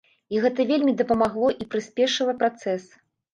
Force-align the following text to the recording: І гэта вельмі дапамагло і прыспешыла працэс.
І 0.35 0.39
гэта 0.45 0.63
вельмі 0.71 0.95
дапамагло 1.01 1.51
і 1.65 1.67
прыспешыла 1.75 2.37
працэс. 2.41 2.89